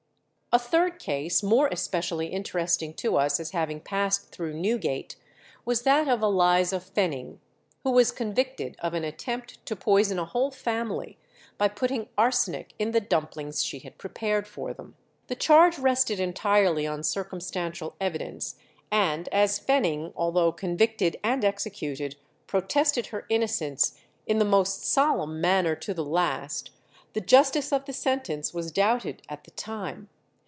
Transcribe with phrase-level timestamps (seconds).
[0.53, 5.15] A third case, more especially interesting to us as having passed through Newgate,
[5.63, 7.37] was that of Eliza Fenning,
[7.85, 11.17] who was convicted of an attempt to poison a whole family
[11.57, 14.97] by putting arsenic in the dumplings she had prepared for them.
[15.27, 18.55] The charge rested entirely on circumstantial evidence,
[18.91, 23.97] and as Fenning, although convicted and executed, protested her innocence
[24.27, 26.71] in the most solemn manner to the last,
[27.13, 30.09] the justice of the sentence was doubted at the time.